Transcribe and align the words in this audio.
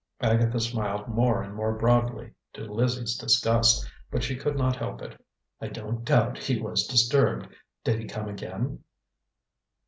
Agatha 0.21 0.59
smiled 0.59 1.07
more 1.07 1.43
and 1.43 1.53
more 1.53 1.75
broadly, 1.77 2.33
to 2.53 2.63
Lizzie's 2.63 3.15
disgust, 3.15 3.87
but 4.09 4.23
she 4.23 4.35
could 4.35 4.57
not 4.57 4.75
help 4.75 4.99
it. 5.03 5.23
"I 5.61 5.67
don't 5.67 6.03
doubt 6.03 6.39
he 6.39 6.59
was 6.59 6.87
disturbed. 6.87 7.49
Did 7.83 7.99
he 7.99 8.07
come 8.07 8.27
again?" 8.27 8.79